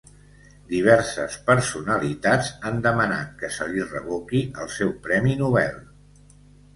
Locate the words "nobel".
5.43-5.77